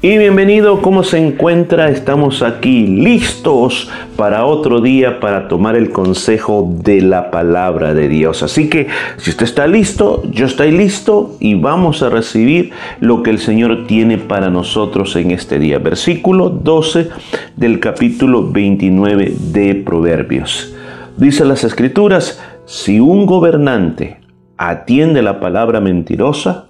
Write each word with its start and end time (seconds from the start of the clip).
Y 0.00 0.16
bienvenido, 0.16 0.80
¿cómo 0.80 1.02
se 1.02 1.18
encuentra? 1.18 1.88
Estamos 1.88 2.42
aquí 2.42 2.86
listos 2.86 3.90
para 4.14 4.44
otro 4.44 4.80
día 4.80 5.18
para 5.18 5.48
tomar 5.48 5.74
el 5.74 5.90
consejo 5.90 6.72
de 6.84 7.00
la 7.00 7.32
palabra 7.32 7.94
de 7.94 8.08
Dios. 8.08 8.44
Así 8.44 8.70
que 8.70 8.86
si 9.16 9.30
usted 9.30 9.42
está 9.42 9.66
listo, 9.66 10.22
yo 10.30 10.46
estoy 10.46 10.70
listo 10.70 11.34
y 11.40 11.56
vamos 11.56 12.04
a 12.04 12.10
recibir 12.10 12.70
lo 13.00 13.24
que 13.24 13.30
el 13.30 13.40
Señor 13.40 13.88
tiene 13.88 14.18
para 14.18 14.50
nosotros 14.50 15.16
en 15.16 15.32
este 15.32 15.58
día. 15.58 15.80
Versículo 15.80 16.48
12 16.48 17.08
del 17.56 17.80
capítulo 17.80 18.52
29 18.52 19.34
de 19.50 19.74
Proverbios. 19.74 20.76
Dice 21.16 21.44
las 21.44 21.64
escrituras, 21.64 22.40
si 22.66 23.00
un 23.00 23.26
gobernante 23.26 24.20
atiende 24.58 25.22
la 25.22 25.40
palabra 25.40 25.80
mentirosa, 25.80 26.66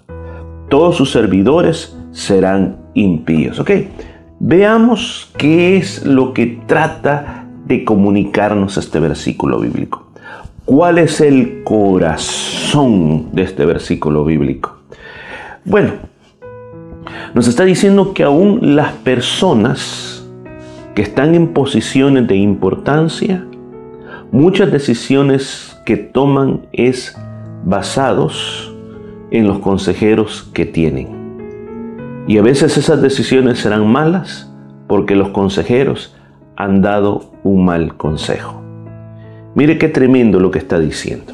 todos 0.71 0.97
sus 0.97 1.11
servidores 1.11 1.95
serán 2.11 2.78
impíos. 2.95 3.59
Ok, 3.59 3.71
veamos 4.41 5.31
qué 5.37 5.77
es 5.77 6.05
lo 6.05 6.33
que 6.33 6.61
trata 6.67 7.47
de 7.67 7.85
comunicarnos 7.85 8.77
este 8.77 9.01
versículo 9.01 9.61
bíblico. 9.61 10.09
¿Cuál 10.65 10.99
es 10.99 11.21
el 11.21 11.63
corazón 11.65 13.33
de 13.33 13.43
este 13.43 13.65
versículo 13.65 14.25
bíblico? 14.25 14.77
Bueno, 15.65 15.93
nos 17.35 17.49
está 17.49 17.65
diciendo 17.65 18.13
que 18.15 18.23
aún 18.23 18.77
las 18.77 18.93
personas 18.93 20.27
que 20.95 21.03
están 21.03 21.35
en 21.35 21.49
posiciones 21.49 22.27
de 22.27 22.37
importancia, 22.37 23.47
muchas 24.31 24.71
decisiones 24.71 25.79
que 25.87 25.97
toman 25.97 26.67
es 26.73 27.17
basados 27.65 28.75
en 29.31 29.47
los 29.47 29.59
consejeros 29.61 30.51
que 30.53 30.67
tienen. 30.67 31.18
Y 32.29 32.37
a 32.37 32.43
veces 32.43 32.77
esas 32.77 33.01
decisiones 33.01 33.59
serán 33.59 33.91
malas 33.91 34.53
porque 34.87 35.17
los 35.17 35.31
consejeros 35.31 36.15
han 36.57 36.83
dado 36.83 37.33
un 37.43 37.65
mal 37.65 37.97
consejo. 37.97 38.63
Mire 39.55 39.79
qué 39.79 39.89
tremendo 39.89 40.39
lo 40.39 40.51
que 40.51 40.59
está 40.59 40.79
diciendo. 40.79 41.33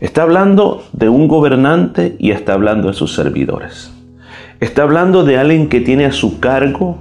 Está 0.00 0.22
hablando 0.22 0.82
de 0.92 1.08
un 1.08 1.28
gobernante 1.28 2.16
y 2.18 2.32
está 2.32 2.54
hablando 2.54 2.88
de 2.88 2.94
sus 2.94 3.14
servidores. 3.14 3.94
Está 4.58 4.82
hablando 4.82 5.24
de 5.24 5.38
alguien 5.38 5.68
que 5.68 5.80
tiene 5.80 6.06
a 6.06 6.12
su 6.12 6.40
cargo 6.40 6.98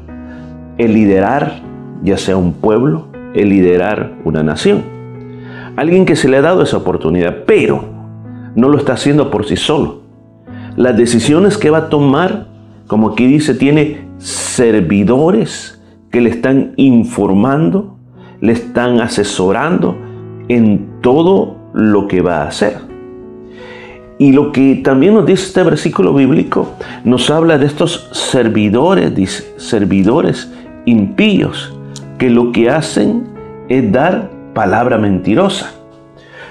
el 0.77 0.94
liderar, 0.94 1.64
ya 2.03 2.17
sea 2.17 2.38
un 2.38 2.53
pueblo, 2.53 3.08
el 3.33 3.49
liderar 3.49 4.14
una 4.23 4.44
nación. 4.44 4.83
Alguien 5.75 6.05
que 6.05 6.16
se 6.16 6.30
le 6.30 6.38
ha 6.38 6.41
dado 6.41 6.61
esa 6.61 6.77
oportunidad, 6.77 7.38
pero 7.47 7.86
no 8.55 8.69
lo 8.69 8.77
está 8.77 8.94
haciendo 8.94 9.31
por 9.31 9.47
sí 9.47 9.55
solo. 9.55 10.03
Las 10.75 10.95
decisiones 10.95 11.58
que 11.58 11.71
va 11.71 11.80
a 11.80 11.89
tomar 11.89 12.52
como 12.88 13.09
aquí 13.09 13.28
dice, 13.28 13.53
tiene 13.53 14.08
servidores 14.17 15.81
que 16.12 16.22
le 16.22 16.30
están 16.30 16.73
informando, 16.76 17.98
le 18.42 18.54
están 18.54 19.02
asesorando 19.02 19.98
en 20.48 21.02
todo 21.02 21.58
lo 21.73 22.08
que 22.08 22.22
va 22.22 22.43
a 22.43 22.48
hacer. 22.48 22.77
Y 24.20 24.32
lo 24.32 24.52
que 24.52 24.76
también 24.83 25.16
nos 25.16 25.26
dice 25.26 25.48
este 25.48 25.64
versículo 25.64 26.14
bíblico, 26.14 26.73
nos 27.04 27.30
habla 27.30 27.58
de 27.58 27.66
estos 27.66 28.10
servidores, 28.11 29.16
dice, 29.16 29.54
servidores 29.58 30.52
impíos, 30.86 31.76
que 32.17 32.30
lo 32.30 32.52
que 32.52 32.70
hacen 32.70 33.23
es 33.70 33.92
dar 33.92 34.30
palabra 34.54 34.98
mentirosa. 34.98 35.72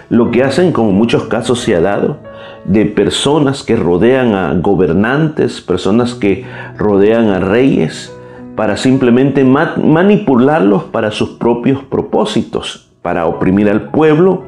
Lo 0.08 0.30
que 0.30 0.42
hacen, 0.42 0.72
como 0.72 0.90
en 0.90 0.96
muchos 0.96 1.24
casos 1.24 1.60
se 1.60 1.74
ha 1.74 1.80
dado, 1.80 2.18
de 2.64 2.86
personas 2.86 3.62
que 3.62 3.76
rodean 3.76 4.34
a 4.34 4.54
gobernantes, 4.54 5.60
personas 5.60 6.14
que 6.14 6.44
rodean 6.76 7.28
a 7.28 7.40
reyes, 7.40 8.12
para 8.56 8.76
simplemente 8.76 9.44
manipularlos 9.44 10.84
para 10.84 11.10
sus 11.10 11.30
propios 11.30 11.82
propósitos, 11.84 12.90
para 13.00 13.26
oprimir 13.26 13.68
al 13.68 13.90
pueblo, 13.90 14.44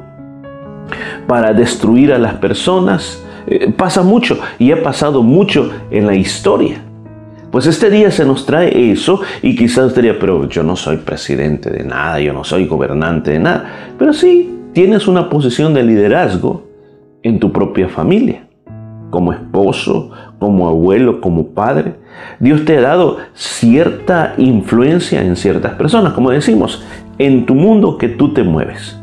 para 1.27 1.53
destruir 1.53 2.13
a 2.13 2.19
las 2.19 2.35
personas. 2.35 3.21
Eh, 3.47 3.71
pasa 3.71 4.01
mucho 4.03 4.39
y 4.57 4.71
ha 4.71 4.81
pasado 4.81 5.23
mucho 5.23 5.71
en 5.91 6.07
la 6.07 6.15
historia. 6.15 6.77
Pues 7.51 7.67
este 7.67 7.89
día 7.89 8.11
se 8.11 8.25
nos 8.25 8.45
trae 8.45 8.91
eso 8.91 9.21
y 9.41 9.55
quizás 9.55 9.85
usted 9.85 10.01
diría, 10.01 10.19
pero 10.19 10.47
yo 10.49 10.61
no 10.61 10.75
soy 10.75 10.97
presidente 10.97 11.69
de 11.69 11.83
nada, 11.83 12.19
yo 12.19 12.33
no 12.33 12.43
soy 12.43 12.67
gobernante 12.67 13.31
de 13.31 13.39
nada. 13.39 13.93
Pero 13.97 14.13
sí, 14.13 14.59
tienes 14.73 15.07
una 15.07 15.29
posición 15.29 15.73
de 15.73 15.83
liderazgo 15.83 16.63
en 17.25 17.39
tu 17.39 17.51
propia 17.51 17.89
familia, 17.89 18.45
como 19.09 19.33
esposo, 19.33 20.11
como 20.37 20.69
abuelo, 20.69 21.21
como 21.21 21.47
padre. 21.47 21.95
Dios 22.39 22.65
te 22.65 22.77
ha 22.77 22.81
dado 22.81 23.17
cierta 23.33 24.35
influencia 24.37 25.23
en 25.23 25.35
ciertas 25.35 25.73
personas, 25.73 26.13
como 26.13 26.29
decimos, 26.29 26.85
en 27.17 27.47
tu 27.47 27.55
mundo 27.55 27.97
que 27.97 28.09
tú 28.09 28.31
te 28.31 28.43
mueves. 28.43 28.95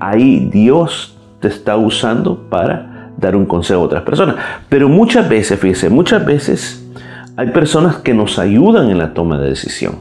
Ahí 0.00 0.48
Dios 0.50 1.18
te 1.40 1.48
está 1.48 1.76
usando 1.76 2.48
para 2.48 3.10
dar 3.18 3.36
un 3.36 3.44
consejo 3.44 3.82
a 3.82 3.84
otras 3.84 4.02
personas. 4.02 4.36
Pero 4.70 4.88
muchas 4.88 5.28
veces, 5.28 5.60
fíjese, 5.60 5.90
muchas 5.90 6.24
veces 6.24 6.90
hay 7.36 7.48
personas 7.48 7.96
que 7.96 8.14
nos 8.14 8.38
ayudan 8.38 8.88
en 8.88 8.96
la 8.96 9.12
toma 9.12 9.38
de 9.38 9.50
decisión. 9.50 9.96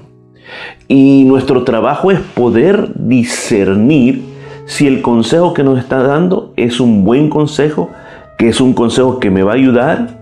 Y 0.87 1.25
nuestro 1.25 1.65
trabajo 1.65 2.11
es 2.11 2.21
poder 2.21 2.91
discernir 2.95 4.36
si 4.67 4.85
el 4.85 5.01
consejo 5.01 5.53
que 5.53 5.63
nos 5.63 5.79
está 5.79 6.03
dando 6.03 6.51
es 6.57 6.81
un 6.81 7.05
buen 7.05 7.29
consejo, 7.29 7.89
que 8.37 8.49
es 8.49 8.59
un 8.59 8.73
consejo 8.73 9.17
que 9.17 9.31
me 9.31 9.41
va 9.41 9.53
a 9.53 9.55
ayudar, 9.55 10.19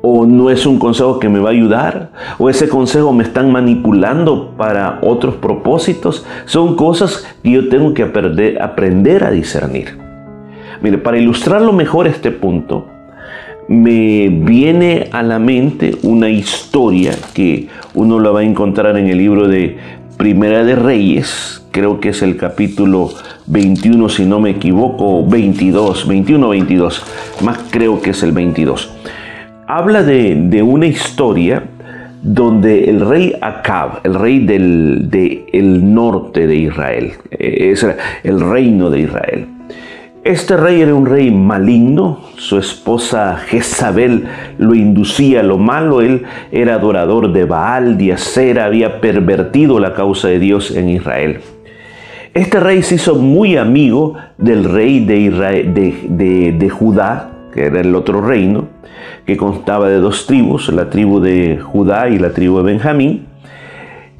o 0.00 0.24
no 0.24 0.48
es 0.48 0.64
un 0.64 0.78
consejo 0.78 1.18
que 1.18 1.28
me 1.28 1.38
va 1.38 1.50
a 1.50 1.52
ayudar, 1.52 2.10
o 2.38 2.48
ese 2.48 2.68
consejo 2.68 3.12
me 3.12 3.22
están 3.22 3.52
manipulando 3.52 4.54
para 4.56 5.00
otros 5.02 5.34
propósitos, 5.36 6.26
son 6.46 6.76
cosas 6.76 7.26
que 7.42 7.50
yo 7.50 7.68
tengo 7.68 7.92
que 7.92 8.02
aprender, 8.02 9.22
a 9.22 9.30
discernir. 9.30 9.98
Mire, 10.80 10.96
para 10.96 11.18
ilustrarlo 11.18 11.72
mejor 11.74 12.06
este 12.06 12.30
punto, 12.30 12.86
me 13.68 14.28
viene 14.28 15.08
a 15.12 15.22
la 15.22 15.38
mente 15.38 15.96
una 16.02 16.30
historia 16.30 17.12
que 17.34 17.68
uno 17.92 18.18
la 18.18 18.30
va 18.30 18.40
a 18.40 18.44
encontrar 18.44 18.96
en 18.96 19.08
el 19.08 19.18
libro 19.18 19.46
de 19.46 19.76
Primera 20.16 20.64
de 20.64 20.76
Reyes, 20.76 21.62
creo 21.72 21.98
que 22.00 22.10
es 22.10 22.22
el 22.22 22.36
capítulo 22.36 23.10
21 23.46 24.08
si 24.08 24.24
no 24.24 24.38
me 24.38 24.50
equivoco, 24.50 25.26
22, 25.26 26.06
21 26.06 26.48
22, 26.48 27.02
más 27.42 27.58
creo 27.70 28.00
que 28.00 28.10
es 28.10 28.22
el 28.22 28.32
22. 28.32 28.90
Habla 29.66 30.02
de, 30.02 30.62
una 30.62 30.86
historia 30.86 31.64
donde 32.22 32.88
el 32.88 33.00
rey 33.00 33.34
Acab, 33.40 34.00
el 34.04 34.14
rey 34.14 34.38
del 34.46 35.10
de 35.10 35.46
el 35.52 35.92
norte 35.92 36.46
de 36.46 36.56
Israel, 36.56 37.12
eh, 37.32 37.70
es 37.72 37.84
el 38.22 38.40
reino 38.40 38.90
de 38.90 39.00
Israel. 39.00 39.53
Este 40.24 40.56
rey 40.56 40.80
era 40.80 40.94
un 40.94 41.04
rey 41.04 41.30
maligno, 41.30 42.20
su 42.38 42.56
esposa 42.56 43.36
Jezabel 43.36 44.24
lo 44.56 44.74
inducía 44.74 45.40
a 45.40 45.42
lo 45.42 45.58
malo, 45.58 46.00
él 46.00 46.22
era 46.50 46.76
adorador 46.76 47.30
de 47.34 47.44
Baal, 47.44 47.98
de 47.98 48.14
Acera, 48.14 48.64
había 48.64 49.02
pervertido 49.02 49.78
la 49.78 49.92
causa 49.92 50.28
de 50.28 50.38
Dios 50.38 50.70
en 50.70 50.88
Israel. 50.88 51.40
Este 52.32 52.58
rey 52.58 52.82
se 52.82 52.94
hizo 52.94 53.16
muy 53.16 53.58
amigo 53.58 54.14
del 54.38 54.64
rey 54.64 55.04
de, 55.04 56.54
de, 56.58 56.70
Judá, 56.70 57.30
que 57.52 57.66
era 57.66 57.82
el 57.82 57.94
otro 57.94 58.22
reino, 58.22 58.68
que 59.26 59.36
constaba 59.36 59.90
de 59.90 59.98
dos 59.98 60.26
tribus, 60.26 60.72
la 60.72 60.88
tribu 60.88 61.20
de 61.20 61.58
Judá 61.58 62.08
y 62.08 62.18
la 62.18 62.30
tribu 62.30 62.56
de 62.56 62.62
Benjamín. 62.62 63.26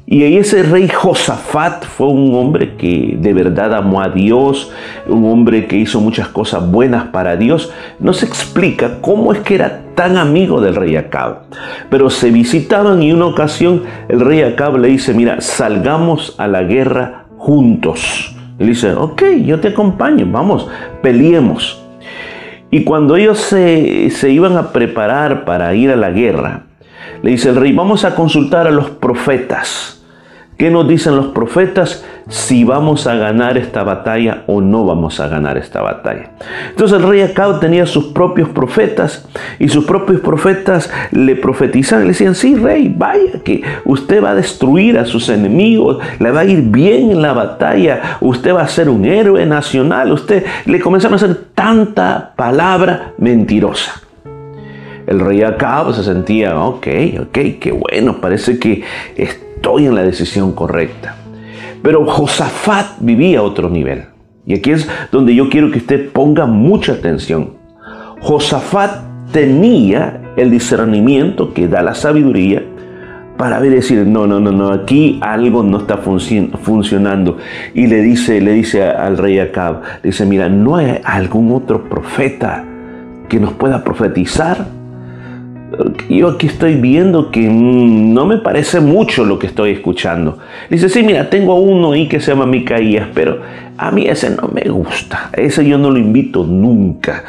Y 0.07 0.23
ese 0.37 0.61
rey 0.61 0.87
Josafat 0.87 1.83
fue 1.83 2.07
un 2.07 2.35
hombre 2.35 2.75
que 2.75 3.17
de 3.19 3.33
verdad 3.33 3.73
amó 3.73 4.01
a 4.01 4.09
Dios, 4.09 4.71
un 5.07 5.25
hombre 5.25 5.65
que 5.65 5.77
hizo 5.77 5.99
muchas 5.99 6.27
cosas 6.27 6.69
buenas 6.69 7.05
para 7.05 7.37
Dios. 7.37 7.73
No 7.99 8.13
se 8.13 8.27
explica 8.27 9.01
cómo 9.01 9.33
es 9.33 9.39
que 9.39 9.55
era 9.55 9.81
tan 9.95 10.17
amigo 10.17 10.61
del 10.61 10.75
rey 10.75 10.95
Acab. 10.95 11.45
Pero 11.89 12.11
se 12.11 12.29
visitaban 12.29 13.01
y 13.01 13.13
una 13.13 13.25
ocasión 13.25 13.81
el 14.07 14.19
rey 14.19 14.43
Acab 14.43 14.77
le 14.77 14.89
dice, 14.89 15.11
mira, 15.15 15.41
salgamos 15.41 16.35
a 16.37 16.47
la 16.47 16.61
guerra 16.61 17.25
juntos. 17.37 18.35
Él 18.59 18.67
dice, 18.67 18.93
ok, 18.93 19.23
yo 19.43 19.59
te 19.59 19.69
acompaño, 19.69 20.27
vamos, 20.29 20.69
peleemos. 21.01 21.81
Y 22.69 22.83
cuando 22.83 23.15
ellos 23.15 23.39
se, 23.39 24.11
se 24.11 24.29
iban 24.29 24.55
a 24.55 24.71
preparar 24.71 25.45
para 25.45 25.73
ir 25.73 25.89
a 25.89 25.95
la 25.95 26.11
guerra, 26.11 26.64
le 27.25 27.31
dice 27.31 27.49
el 27.49 27.55
rey, 27.55 27.73
vamos 27.73 28.05
a 28.05 28.13
consultar 28.13 28.67
a 28.67 28.71
los 28.71 28.87
profetas. 28.87 29.99
¿Qué 30.59 30.69
nos 30.69 30.87
dicen 30.87 31.15
los 31.15 31.25
profetas 31.29 32.05
si 32.29 32.63
vamos 32.63 33.07
a 33.07 33.15
ganar 33.15 33.57
esta 33.57 33.83
batalla 33.83 34.43
o 34.45 34.61
no 34.61 34.85
vamos 34.85 35.19
a 35.19 35.27
ganar 35.27 35.57
esta 35.57 35.81
batalla? 35.81 36.33
Entonces 36.69 36.99
el 36.99 37.09
rey 37.09 37.21
Acab 37.21 37.59
tenía 37.59 37.87
sus 37.87 38.05
propios 38.13 38.49
profetas 38.49 39.27
y 39.57 39.69
sus 39.69 39.85
propios 39.85 40.21
profetas 40.21 40.91
le 41.11 41.35
profetizaban, 41.35 42.03
le 42.03 42.09
decían, 42.09 42.35
sí 42.35 42.53
rey, 42.53 42.93
vaya 42.95 43.39
que 43.43 43.63
usted 43.85 44.23
va 44.23 44.29
a 44.29 44.35
destruir 44.35 44.99
a 44.99 45.05
sus 45.05 45.27
enemigos, 45.27 45.97
le 46.19 46.29
va 46.29 46.41
a 46.41 46.45
ir 46.45 46.61
bien 46.61 47.09
en 47.09 47.23
la 47.23 47.33
batalla, 47.33 48.19
usted 48.21 48.53
va 48.53 48.61
a 48.61 48.67
ser 48.67 48.87
un 48.87 49.03
héroe 49.03 49.43
nacional, 49.47 50.11
usted 50.11 50.45
le 50.67 50.79
comenzaron 50.79 51.13
a 51.13 51.15
hacer 51.15 51.35
tanta 51.55 52.33
palabra 52.35 53.13
mentirosa. 53.17 54.04
El 55.07 55.19
rey 55.19 55.43
Acab 55.43 55.93
se 55.93 56.03
sentía, 56.03 56.59
ok, 56.59 56.87
ok, 57.21 57.37
qué 57.59 57.71
bueno, 57.71 58.19
parece 58.19 58.57
que 58.57 58.83
estoy 59.15 59.85
en 59.85 59.95
la 59.95 60.03
decisión 60.03 60.53
correcta. 60.53 61.15
Pero 61.81 62.05
Josafat 62.05 62.97
vivía 62.99 63.39
a 63.39 63.43
otro 63.43 63.69
nivel. 63.69 64.05
Y 64.47 64.55
aquí 64.55 64.71
es 64.71 64.87
donde 65.11 65.35
yo 65.35 65.49
quiero 65.49 65.71
que 65.71 65.79
usted 65.79 66.09
ponga 66.11 66.45
mucha 66.45 66.93
atención. 66.93 67.51
Josafat 68.21 69.01
tenía 69.31 70.21
el 70.35 70.49
discernimiento 70.49 71.53
que 71.53 71.67
da 71.67 71.81
la 71.81 71.93
sabiduría 71.93 72.63
para 73.37 73.59
ver 73.59 73.71
decir, 73.73 74.05
no, 74.07 74.25
no, 74.25 74.39
no, 74.39 74.51
no, 74.51 74.69
aquí 74.69 75.19
algo 75.21 75.61
no 75.61 75.79
está 75.79 75.97
funcionando. 75.97 77.37
Y 77.73 77.87
le 77.87 78.01
dice, 78.01 78.39
le 78.41 78.53
dice 78.53 78.83
al 78.83 79.17
rey 79.17 79.39
Acab, 79.39 79.81
dice, 80.03 80.25
mira, 80.25 80.47
¿no 80.49 80.77
hay 80.77 81.01
algún 81.03 81.51
otro 81.51 81.83
profeta 81.89 82.63
que 83.27 83.39
nos 83.39 83.53
pueda 83.53 83.83
profetizar? 83.83 84.74
Yo 86.09 86.29
aquí 86.29 86.47
estoy 86.47 86.75
viendo 86.75 87.31
que 87.31 87.49
mm, 87.49 88.13
no 88.13 88.25
me 88.25 88.37
parece 88.37 88.79
mucho 88.79 89.25
lo 89.25 89.39
que 89.39 89.47
estoy 89.47 89.71
escuchando. 89.71 90.37
Dice, 90.69 90.89
sí, 90.89 91.03
mira, 91.03 91.29
tengo 91.29 91.55
uno 91.55 91.93
ahí 91.93 92.07
que 92.07 92.19
se 92.19 92.31
llama 92.31 92.45
Micaías, 92.45 93.07
pero 93.13 93.39
a 93.77 93.91
mí 93.91 94.05
ese 94.07 94.29
no 94.29 94.47
me 94.53 94.69
gusta. 94.69 95.29
Ese 95.33 95.65
yo 95.65 95.77
no 95.77 95.89
lo 95.91 95.97
invito 95.97 96.45
nunca. 96.45 97.23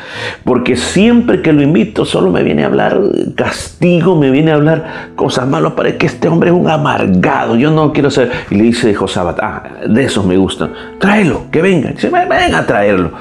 Porque 0.45 0.77
siempre 0.77 1.43
que 1.43 1.53
lo 1.53 1.63
invito 1.63 2.05
solo 2.05 2.31
me 2.31 2.43
viene 2.43 2.63
a 2.63 2.67
hablar 2.67 3.01
castigo, 3.35 4.17
me 4.17 4.31
viene 4.31 4.53
a 4.53 4.55
hablar 4.55 5.11
cosas 5.17 5.49
malas. 5.49 5.73
Parece 5.73 5.97
que 5.97 6.07
este 6.07 6.29
hombre 6.29 6.51
es 6.51 6.57
un 6.57 6.69
amargado. 6.69 7.57
Yo 7.57 7.71
no 7.71 7.93
quiero 7.93 8.11
ser. 8.11 8.31
Y 8.51 8.57
le 8.57 8.65
dice 8.65 8.95
Josabat, 8.95 9.39
ah, 9.41 9.63
de 9.89 10.05
esos 10.05 10.25
me 10.25 10.37
gustan. 10.37 10.73
Tráelo, 10.99 11.45
que 11.51 11.63
venga. 11.63 11.91
Dice, 11.91 12.11
a 12.15 12.67
traerlo. 12.67 13.13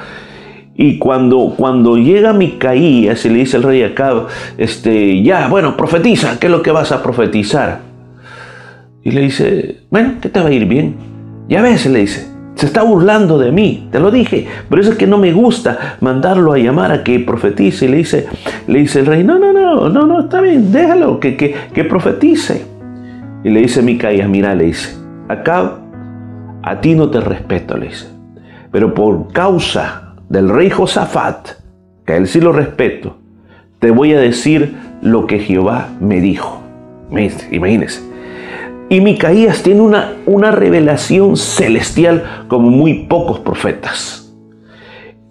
Y 0.76 0.98
cuando, 0.98 1.54
cuando 1.56 1.96
llega 1.96 2.34
Micaías 2.34 3.24
y 3.24 3.30
le 3.30 3.38
dice 3.38 3.56
al 3.56 3.62
rey 3.62 3.82
Acab, 3.82 4.26
este, 4.58 5.22
ya, 5.22 5.48
bueno, 5.48 5.76
profetiza, 5.76 6.38
¿qué 6.38 6.46
es 6.46 6.52
lo 6.52 6.62
que 6.62 6.70
vas 6.70 6.92
a 6.92 7.02
profetizar? 7.02 7.80
Y 9.02 9.10
le 9.12 9.22
dice, 9.22 9.84
bueno, 9.90 10.14
¿qué 10.20 10.28
te 10.28 10.40
va 10.40 10.48
a 10.48 10.52
ir 10.52 10.66
bien. 10.66 10.96
Ya 11.48 11.62
ves, 11.62 11.86
le 11.86 12.00
dice, 12.00 12.28
se 12.56 12.66
está 12.66 12.82
burlando 12.82 13.38
de 13.38 13.52
mí, 13.52 13.88
te 13.90 14.00
lo 14.00 14.10
dije, 14.10 14.48
pero 14.68 14.82
eso 14.82 14.92
es 14.92 14.98
que 14.98 15.06
no 15.06 15.16
me 15.16 15.32
gusta 15.32 15.96
mandarlo 16.00 16.52
a 16.52 16.58
llamar 16.58 16.92
a 16.92 17.04
que 17.04 17.20
profetice. 17.20 17.86
Y 17.86 17.88
le 17.88 17.96
dice, 17.98 18.26
le 18.66 18.80
dice 18.80 19.00
el 19.00 19.06
rey, 19.06 19.24
no, 19.24 19.38
no, 19.38 19.52
no, 19.52 19.88
no, 19.88 20.06
no, 20.06 20.20
está 20.20 20.42
bien, 20.42 20.72
déjalo, 20.72 21.20
que, 21.20 21.36
que, 21.36 21.54
que 21.72 21.84
profetice. 21.84 22.66
Y 23.44 23.50
le 23.50 23.60
dice 23.60 23.80
Micaías, 23.80 24.28
mira, 24.28 24.54
le 24.54 24.64
dice, 24.64 24.96
Acab, 25.28 25.78
a 26.62 26.80
ti 26.80 26.94
no 26.94 27.08
te 27.08 27.20
respeto, 27.20 27.78
le 27.78 27.88
dice, 27.88 28.08
pero 28.72 28.92
por 28.92 29.32
causa 29.32 30.05
del 30.28 30.48
rey 30.48 30.70
Josafat, 30.70 31.48
que 32.04 32.12
a 32.12 32.16
él 32.16 32.26
sí 32.26 32.40
lo 32.40 32.52
respeto, 32.52 33.16
te 33.78 33.90
voy 33.90 34.12
a 34.12 34.20
decir 34.20 34.76
lo 35.02 35.26
que 35.26 35.38
Jehová 35.38 35.90
me 36.00 36.20
dijo. 36.20 36.62
Imagínense. 37.10 38.02
Y 38.88 39.00
Micaías 39.00 39.62
tiene 39.62 39.80
una, 39.80 40.14
una 40.26 40.50
revelación 40.50 41.36
celestial 41.36 42.44
como 42.48 42.70
muy 42.70 43.04
pocos 43.04 43.40
profetas. 43.40 44.32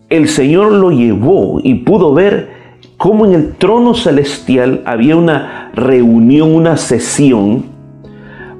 El 0.09 0.27
Señor 0.27 0.71
lo 0.71 0.91
llevó 0.91 1.59
y 1.63 1.75
pudo 1.75 2.13
ver 2.13 2.49
cómo 2.97 3.25
en 3.25 3.33
el 3.33 3.55
trono 3.55 3.93
celestial 3.93 4.81
había 4.85 5.15
una 5.15 5.71
reunión, 5.73 6.53
una 6.53 6.77
sesión 6.77 7.65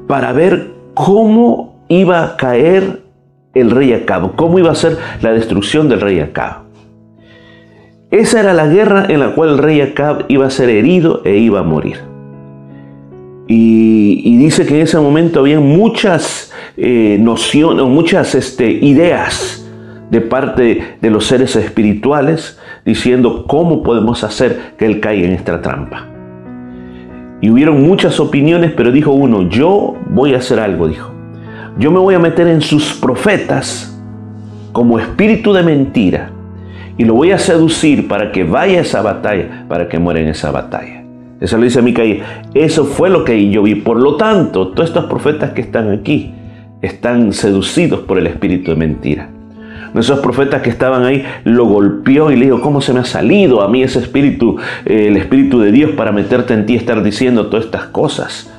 para 0.08 0.34
ver 0.34 0.72
cómo 0.94 1.76
iba 1.88 2.24
a 2.24 2.38
caer 2.38 3.05
el 3.56 3.72
rey 3.72 3.94
Acab, 3.94 4.36
cómo 4.36 4.60
iba 4.60 4.72
a 4.72 4.76
ser 4.76 4.98
la 5.22 5.32
destrucción 5.32 5.90
del 5.90 6.02
rey 6.02 6.20
Acab. 6.20 6.66
Esa 8.12 8.42
era 8.42 8.54
la 8.54 8.68
guerra 8.68 9.06
en 9.10 9.22
la 9.22 9.34
cual 9.34 9.52
el 9.52 9.58
rey 9.58 9.82
Acab 9.82 10.26
iba 10.28 10.46
a 10.46 10.50
ser 10.50 10.70
herido 10.70 11.22
e 11.26 11.38
iba 11.38 11.62
a 11.62 11.64
morir. 11.64 11.98
Y, 13.48 14.38
dice 14.38 14.66
que 14.66 14.76
en 14.76 14.82
ese 14.82 15.00
momento 15.00 15.40
había 15.40 15.60
muchas 15.60 16.54
eh, 16.78 17.18
nociones, 17.20 17.86
muchas 17.86 18.36
este, 18.36 18.70
ideas 18.70 19.66
de 20.12 20.22
parte 20.22 20.98
de 21.02 21.10
los 21.10 21.26
seres 21.26 21.56
espirituales 21.56 22.60
diciendo 22.86 23.46
cómo 23.48 23.82
podemos 23.82 24.24
hacer 24.24 24.74
que 24.78 24.86
él 24.86 25.00
caiga 25.00 25.28
en 25.28 25.34
esta 25.34 25.62
trampa. 25.62 26.08
Y 27.42 27.50
hubieron 27.50 27.82
muchas 27.82 28.20
opiniones, 28.20 28.72
pero 28.76 28.92
dijo 28.92 29.12
uno, 29.12 29.50
yo 29.50 29.96
voy 30.10 30.34
a 30.36 30.38
hacer 30.38 30.60
algo, 30.60 30.88
dijo 30.88 31.15
yo 31.78 31.92
me 31.92 32.00
voy 32.00 32.16
a 32.16 32.20
meter 32.20 32.48
en 32.48 32.62
sus 32.62 32.94
profetas 32.94 33.98
como 34.72 35.00
espíritu 35.00 35.54
de 35.54 35.64
mentira 35.64 36.32
y 36.98 37.04
lo 37.04 37.14
voy 37.14 37.32
a 37.32 37.38
seducir 37.38 38.08
para 38.08 38.32
que 38.32 38.44
vaya 38.44 38.80
a 38.80 38.82
esa 38.82 39.02
batalla, 39.02 39.66
para 39.68 39.90
que 39.90 40.00
muera 40.00 40.22
en 40.22 40.28
esa 40.28 40.52
batalla. 40.52 41.04
Eso 41.42 41.58
lo 41.58 41.64
dice 41.64 41.82
Micaías. 41.82 42.26
Eso 42.54 42.86
fue 42.86 43.10
lo 43.10 43.26
que 43.26 43.50
yo 43.50 43.64
vi. 43.64 43.76
Por 43.76 43.98
lo 43.98 44.16
tanto, 44.16 44.70
todos 44.70 44.90
estos 44.90 45.06
profetas 45.06 45.52
que 45.52 45.62
están 45.62 45.92
aquí 45.92 46.34
están 46.82 47.34
seducidos 47.34 48.02
por 48.02 48.18
el 48.18 48.28
espíritu 48.28 48.72
de 48.72 48.78
mentira. 48.78 49.30
Esos 49.94 50.20
profetas 50.20 50.62
que 50.62 50.70
estaban 50.70 51.04
ahí 51.04 51.26
lo 51.46 51.66
golpeó 51.66 52.32
y 52.32 52.36
le 52.36 52.46
dijo, 52.46 52.62
¿cómo 52.62 52.82
se 52.82 52.94
me 52.94 53.00
ha 53.00 53.06
salido 53.06 53.62
a 53.62 53.70
mí 53.70 53.82
ese 53.82 54.00
espíritu, 54.00 54.58
eh, 54.86 55.08
el 55.08 55.18
espíritu 55.18 55.60
de 55.60 55.72
Dios 55.72 55.92
para 55.92 56.12
meterte 56.12 56.54
en 56.54 56.66
ti 56.66 56.74
y 56.74 56.78
estar 56.78 57.02
diciendo 57.02 57.48
todas 57.48 57.66
estas 57.66 57.86
cosas? 57.86 58.52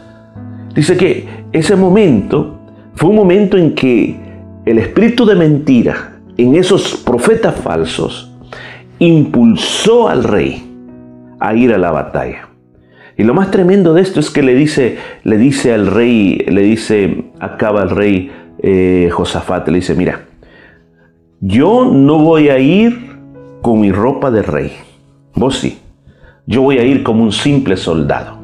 Dice 0.75 0.97
que 0.97 1.29
ese 1.53 1.77
momento 1.77 2.56
fue 2.97 3.11
un 3.11 3.17
momento 3.17 3.59
en 3.59 3.75
que 3.75 4.17
el 4.65 4.79
espíritu 4.79 5.27
de 5.27 5.37
mentira 5.37 6.19
en 6.39 6.55
esos 6.55 6.97
profetas 6.97 7.55
falsos 7.57 8.33
impulsó 8.99 10.09
al 10.09 10.25
rey 10.25 10.63
a 11.39 11.55
ir 11.55 11.75
a 11.75 11.79
la 11.79 11.91
batalla. 11.91 12.49
Y 13.19 13.25
lo 13.25 13.35
más 13.35 13.51
tremendo 13.51 13.93
de 13.93 14.01
esto 14.01 14.19
es 14.19 14.31
que 14.31 14.43
le 14.43 14.55
dice, 14.55 14.97
le 15.25 15.37
dice 15.37 15.75
al 15.75 15.87
rey, 15.87 16.39
le 16.49 16.63
dice, 16.63 17.25
acaba 17.39 17.83
el 17.83 17.91
rey 17.91 18.33
eh, 18.63 19.11
Josafat, 19.13 19.69
le 19.69 19.77
dice, 19.77 19.95
mira, 19.95 20.23
yo 21.41 21.91
no 21.93 22.19
voy 22.19 22.49
a 22.49 22.59
ir 22.59 23.19
con 23.61 23.81
mi 23.81 23.93
ropa 23.93 24.31
de 24.31 24.41
rey, 24.41 24.73
vos 25.35 25.59
sí, 25.59 25.79
yo 26.47 26.63
voy 26.63 26.79
a 26.79 26.85
ir 26.85 27.03
como 27.03 27.23
un 27.23 27.33
simple 27.33 27.77
soldado. 27.77 28.39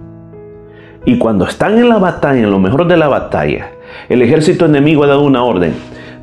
Y 1.06 1.18
cuando 1.18 1.46
están 1.46 1.78
en 1.78 1.88
la 1.88 1.98
batalla, 1.98 2.40
en 2.40 2.50
lo 2.50 2.58
mejor 2.58 2.86
de 2.86 2.96
la 2.96 3.08
batalla, 3.08 3.72
el 4.08 4.22
ejército 4.22 4.66
enemigo 4.66 5.04
ha 5.04 5.08
dado 5.08 5.22
una 5.22 5.42
orden. 5.44 5.74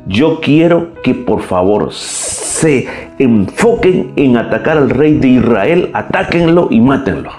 Yo 0.06 0.40
quiero 0.40 0.94
que 1.02 1.14
por 1.14 1.42
favor 1.42 1.92
se 1.92 2.86
enfoquen 3.18 4.12
en 4.16 4.36
atacar 4.36 4.78
al 4.78 4.90
rey 4.90 5.18
de 5.18 5.28
Israel, 5.28 5.90
atáquenlo 5.92 6.68
y 6.70 6.80
mátenlo. 6.80 7.30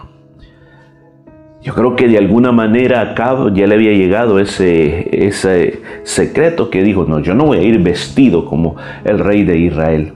Yo 1.62 1.76
creo 1.76 1.96
que 1.96 2.08
de 2.08 2.18
alguna 2.18 2.52
manera 2.52 3.02
acá 3.02 3.36
ya 3.54 3.68
le 3.68 3.76
había 3.76 3.92
llegado 3.92 4.40
ese, 4.40 5.26
ese 5.28 5.82
secreto 6.04 6.72
que 6.72 6.82
dijo, 6.82 7.06
no, 7.06 7.20
yo 7.20 7.36
no 7.36 7.46
voy 7.46 7.60
a 7.60 7.62
ir 7.62 7.80
vestido 7.80 8.46
como 8.46 8.78
el 9.04 9.20
rey 9.20 9.44
de 9.44 9.58
Israel. 9.60 10.14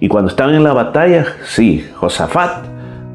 Y 0.00 0.08
cuando 0.08 0.28
estaban 0.30 0.54
en 0.54 0.64
la 0.64 0.74
batalla, 0.74 1.24
sí, 1.44 1.86
Josafat, 1.94 2.66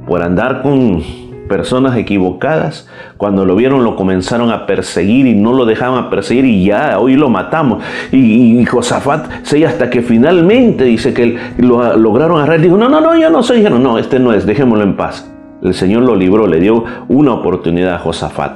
por 0.08 0.24
andar 0.24 0.63
con 0.63 1.03
personas 1.50 1.98
equivocadas, 1.98 2.88
cuando 3.18 3.44
lo 3.44 3.58
vieron 3.58 3.84
lo 3.84 3.98
comenzaron 3.98 4.51
a 4.51 4.65
perseguir 4.65 5.27
y 5.27 5.36
no 5.36 5.51
lo 5.51 5.65
dejaban 5.65 6.10
perseguir 6.10 6.46
y 6.46 6.63
ya, 6.63 6.98
hoy 6.98 7.15
lo 7.15 7.29
matamos. 7.29 7.84
Y, 8.13 8.63
Josafat, 8.65 9.44
sí, 9.44 9.65
hasta 9.65 9.89
que 9.89 10.01
finalmente 10.01 10.86
dice 10.86 11.13
que 11.13 11.38
lo 11.58 11.98
lograron 11.98 12.38
agarrar, 12.38 12.62
dijo, 12.62 12.77
no, 12.77 12.88
no, 12.88 13.01
no, 13.01 13.20
yo 13.20 13.29
no 13.29 13.44
soy, 13.44 13.58
dijeron, 13.58 13.84
no, 13.84 13.98
este 13.98 14.20
no 14.20 14.32
es, 14.32 14.46
dejémoslo 14.46 14.86
en 14.86 14.96
paz. 14.96 15.29
El 15.62 15.74
Señor 15.74 16.03
lo 16.03 16.15
libró, 16.15 16.48
le 16.48 16.62
dio 16.62 16.86
una 17.10 17.34
oportunidad 17.34 17.96
a 17.96 18.00
Josafat. 18.00 18.53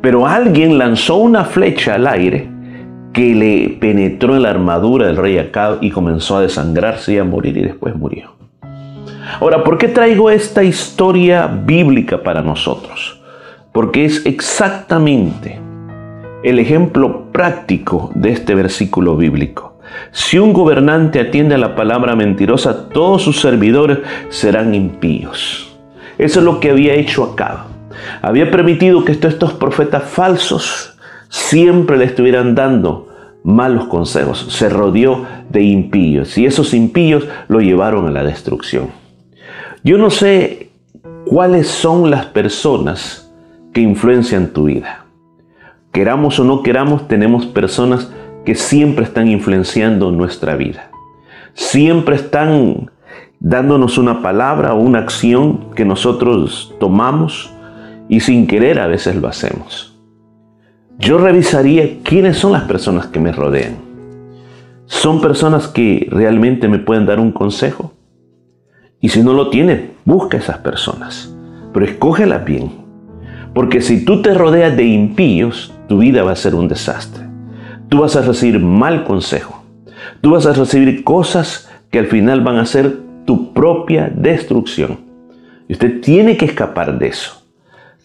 Pero 0.00 0.28
alguien 0.28 0.78
lanzó 0.78 1.16
una 1.16 1.44
flecha 1.44 1.94
al 1.94 2.06
aire 2.06 2.48
que 3.12 3.34
le 3.34 3.76
penetró 3.80 4.36
en 4.36 4.42
la 4.42 4.50
armadura 4.50 5.06
del 5.06 5.16
rey 5.16 5.38
Acab 5.38 5.78
y 5.80 5.90
comenzó 5.90 6.36
a 6.36 6.42
desangrarse 6.42 7.14
y 7.14 7.18
a 7.18 7.24
morir 7.24 7.56
y 7.56 7.62
después 7.62 7.96
murió. 7.96 8.33
Ahora, 9.40 9.64
¿por 9.64 9.78
qué 9.78 9.88
traigo 9.88 10.30
esta 10.30 10.62
historia 10.62 11.46
bíblica 11.46 12.22
para 12.22 12.42
nosotros? 12.42 13.20
Porque 13.72 14.04
es 14.04 14.24
exactamente 14.26 15.60
el 16.42 16.58
ejemplo 16.58 17.32
práctico 17.32 18.10
de 18.14 18.32
este 18.32 18.54
versículo 18.54 19.16
bíblico. 19.16 19.78
Si 20.12 20.38
un 20.38 20.52
gobernante 20.52 21.20
atiende 21.20 21.54
a 21.54 21.58
la 21.58 21.74
palabra 21.74 22.14
mentirosa, 22.14 22.88
todos 22.88 23.22
sus 23.22 23.40
servidores 23.40 23.98
serán 24.28 24.74
impíos. 24.74 25.74
Eso 26.18 26.40
es 26.40 26.44
lo 26.44 26.60
que 26.60 26.70
había 26.70 26.94
hecho 26.94 27.24
Acab. 27.24 27.66
Había 28.22 28.50
permitido 28.50 29.04
que 29.04 29.12
estos 29.12 29.52
profetas 29.54 30.04
falsos 30.04 30.96
siempre 31.28 31.96
le 31.96 32.04
estuvieran 32.04 32.54
dando 32.54 33.08
malos 33.42 33.86
consejos. 33.86 34.46
Se 34.50 34.68
rodeó 34.68 35.24
de 35.48 35.62
impíos 35.62 36.36
y 36.38 36.46
esos 36.46 36.74
impíos 36.74 37.26
lo 37.48 37.60
llevaron 37.60 38.06
a 38.06 38.10
la 38.10 38.24
destrucción. 38.24 39.03
Yo 39.86 39.98
no 39.98 40.08
sé 40.08 40.70
cuáles 41.26 41.68
son 41.68 42.10
las 42.10 42.24
personas 42.24 43.30
que 43.74 43.82
influencian 43.82 44.48
tu 44.48 44.64
vida. 44.64 45.04
Queramos 45.92 46.40
o 46.40 46.44
no 46.44 46.62
queramos, 46.62 47.06
tenemos 47.06 47.44
personas 47.44 48.10
que 48.46 48.54
siempre 48.54 49.04
están 49.04 49.28
influenciando 49.28 50.10
nuestra 50.10 50.56
vida. 50.56 50.90
Siempre 51.52 52.16
están 52.16 52.90
dándonos 53.40 53.98
una 53.98 54.22
palabra 54.22 54.72
o 54.72 54.80
una 54.80 55.00
acción 55.00 55.74
que 55.74 55.84
nosotros 55.84 56.74
tomamos 56.80 57.52
y 58.08 58.20
sin 58.20 58.46
querer 58.46 58.80
a 58.80 58.86
veces 58.86 59.16
lo 59.16 59.28
hacemos. 59.28 60.00
Yo 60.98 61.18
revisaría 61.18 61.98
quiénes 62.02 62.38
son 62.38 62.52
las 62.52 62.62
personas 62.62 63.08
que 63.08 63.20
me 63.20 63.32
rodean. 63.32 63.76
¿Son 64.86 65.20
personas 65.20 65.68
que 65.68 66.08
realmente 66.10 66.68
me 66.68 66.78
pueden 66.78 67.04
dar 67.04 67.20
un 67.20 67.32
consejo? 67.32 67.93
Y 69.04 69.10
si 69.10 69.22
no 69.22 69.34
lo 69.34 69.50
tienen, 69.50 69.92
busca 70.06 70.38
esas 70.38 70.56
personas, 70.60 71.30
pero 71.74 71.84
escógelas 71.84 72.42
bien. 72.42 72.70
Porque 73.52 73.82
si 73.82 74.02
tú 74.02 74.22
te 74.22 74.32
rodeas 74.32 74.74
de 74.78 74.84
impíos, 74.84 75.74
tu 75.88 75.98
vida 75.98 76.22
va 76.22 76.32
a 76.32 76.36
ser 76.36 76.54
un 76.54 76.68
desastre. 76.68 77.22
Tú 77.90 77.98
vas 77.98 78.16
a 78.16 78.22
recibir 78.22 78.60
mal 78.60 79.04
consejo. 79.04 79.62
Tú 80.22 80.30
vas 80.30 80.46
a 80.46 80.54
recibir 80.54 81.04
cosas 81.04 81.68
que 81.90 81.98
al 81.98 82.06
final 82.06 82.40
van 82.40 82.56
a 82.56 82.64
ser 82.64 82.96
tu 83.26 83.52
propia 83.52 84.10
destrucción. 84.10 85.00
Y 85.68 85.74
usted 85.74 86.00
tiene 86.00 86.38
que 86.38 86.46
escapar 86.46 86.98
de 86.98 87.08
eso. 87.08 87.42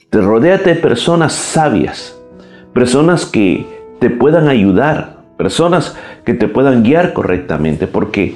Te 0.09 0.19
rodeate 0.19 0.73
de 0.73 0.81
personas 0.81 1.31
sabias, 1.31 2.19
personas 2.73 3.25
que 3.25 3.65
te 4.01 4.09
puedan 4.09 4.49
ayudar, 4.49 5.19
personas 5.37 5.95
que 6.25 6.33
te 6.33 6.49
puedan 6.49 6.83
guiar 6.83 7.13
correctamente, 7.13 7.87
porque 7.87 8.35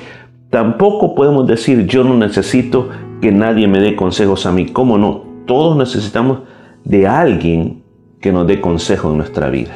tampoco 0.53 1.15
podemos 1.15 1.47
decir 1.47 1.87
yo 1.87 2.03
no 2.03 2.15
necesito 2.15 2.89
que 3.21 3.31
nadie 3.31 3.67
me 3.67 3.79
dé 3.79 3.95
consejos 3.95 4.45
a 4.45 4.51
mí. 4.51 4.67
¿Cómo 4.67 4.99
no? 4.99 5.23
Todos 5.47 5.75
necesitamos 5.75 6.41
de 6.83 7.07
alguien 7.07 7.81
que 8.21 8.31
nos 8.31 8.45
dé 8.45 8.61
consejo 8.61 9.09
en 9.09 9.17
nuestra 9.17 9.49
vida. 9.49 9.71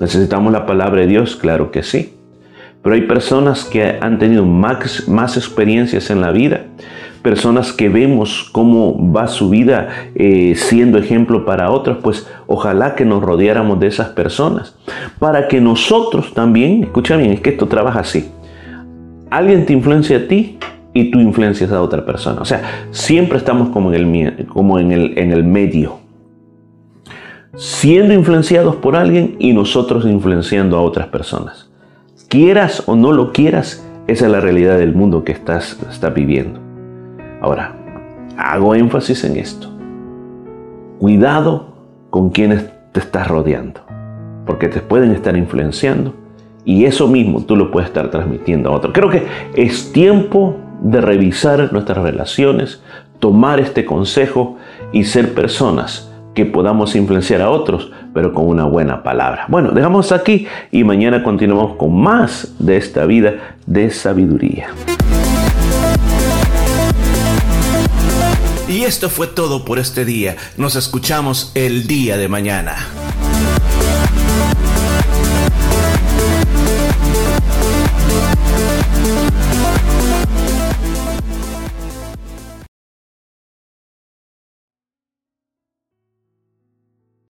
¿Necesitamos 0.00 0.52
la 0.52 0.66
palabra 0.66 1.00
de 1.00 1.06
Dios? 1.06 1.36
Claro 1.36 1.70
que 1.70 1.82
sí. 1.82 2.12
Pero 2.82 2.94
hay 2.94 3.02
personas 3.02 3.64
que 3.64 3.96
han 3.98 4.18
tenido 4.18 4.44
más, 4.44 5.36
experiencias 5.38 6.10
en 6.10 6.20
la 6.20 6.32
vida 6.32 6.66
personas 7.22 7.72
que 7.72 7.88
vemos 7.88 8.50
cómo 8.52 9.10
va 9.10 9.28
su 9.28 9.48
vida 9.48 9.88
eh, 10.14 10.52
siendo 10.56 10.98
ejemplo 10.98 11.46
para 11.46 11.70
otros, 11.70 11.96
pues 12.02 12.28
ojalá 12.46 12.94
que 12.94 13.06
nos 13.06 13.22
rodeáramos 13.22 13.80
de 13.80 13.86
esas 13.86 14.10
personas, 14.10 14.76
para 15.18 15.48
que 15.48 15.58
nosotros 15.62 16.34
también, 16.34 16.82
escucha 16.82 17.16
bien, 17.16 17.30
es 17.30 17.40
que 17.40 17.48
esto 17.48 17.66
trabaja 17.66 18.00
así, 18.00 18.30
alguien 19.36 19.66
te 19.66 19.72
influencia 19.72 20.18
a 20.18 20.28
ti 20.28 20.58
y 20.92 21.10
tú 21.10 21.18
influencias 21.18 21.72
a 21.72 21.82
otra 21.82 22.04
persona, 22.06 22.40
o 22.40 22.44
sea, 22.44 22.62
siempre 22.92 23.38
estamos 23.38 23.70
como 23.70 23.92
en 23.92 24.16
el, 24.16 24.46
como 24.46 24.78
en 24.78 24.92
el, 24.92 25.18
en 25.18 25.32
el 25.32 25.42
medio, 25.42 25.98
siendo 27.56 28.14
influenciados 28.14 28.76
por 28.76 28.94
alguien 28.94 29.34
y 29.40 29.52
nosotros 29.52 30.06
influenciando 30.06 30.76
a 30.76 30.82
otras 30.82 31.08
personas. 31.08 31.70
Quieras 32.28 32.84
o 32.86 32.94
no 32.94 33.12
lo 33.12 33.32
quieras, 33.32 33.84
esa 34.06 34.26
es 34.26 34.32
la 34.32 34.40
realidad 34.40 34.78
del 34.78 34.94
mundo 34.94 35.24
que 35.24 35.32
estás, 35.32 35.78
estás 35.90 36.14
viviendo. 36.14 36.60
Ahora, 37.40 37.76
hago 38.36 38.74
énfasis 38.74 39.24
en 39.24 39.36
esto. 39.36 39.68
Cuidado 40.98 41.74
con 42.10 42.30
quienes 42.30 42.70
te 42.92 43.00
estás 43.00 43.26
rodeando, 43.26 43.80
porque 44.46 44.68
te 44.68 44.80
pueden 44.80 45.10
estar 45.10 45.36
influenciando 45.36 46.23
y 46.64 46.84
eso 46.84 47.08
mismo 47.08 47.44
tú 47.44 47.56
lo 47.56 47.70
puedes 47.70 47.88
estar 47.88 48.10
transmitiendo 48.10 48.70
a 48.70 48.72
otros. 48.72 48.92
Creo 48.94 49.10
que 49.10 49.26
es 49.54 49.92
tiempo 49.92 50.56
de 50.82 51.00
revisar 51.00 51.72
nuestras 51.72 51.98
relaciones, 51.98 52.82
tomar 53.18 53.60
este 53.60 53.84
consejo 53.84 54.56
y 54.92 55.04
ser 55.04 55.34
personas 55.34 56.10
que 56.34 56.44
podamos 56.44 56.96
influenciar 56.96 57.40
a 57.42 57.50
otros, 57.50 57.92
pero 58.12 58.32
con 58.32 58.46
una 58.46 58.64
buena 58.64 59.02
palabra. 59.02 59.46
Bueno, 59.48 59.70
dejamos 59.70 60.10
aquí 60.12 60.46
y 60.72 60.82
mañana 60.84 61.22
continuamos 61.22 61.76
con 61.76 62.00
más 62.00 62.54
de 62.58 62.76
esta 62.76 63.06
vida 63.06 63.56
de 63.66 63.90
sabiduría. 63.90 64.68
Y 68.68 68.82
esto 68.82 69.08
fue 69.08 69.28
todo 69.28 69.64
por 69.64 69.78
este 69.78 70.04
día. 70.04 70.36
Nos 70.56 70.74
escuchamos 70.74 71.52
el 71.54 71.86
día 71.86 72.16
de 72.16 72.28
mañana. 72.28 72.74